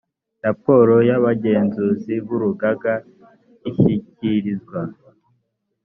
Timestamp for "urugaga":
2.35-2.93